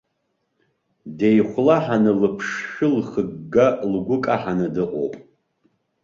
[1.17, 5.13] Деихәлаҳаны, лыԥшшәы лхыгга, лгәы каҳаны дыҟоуп.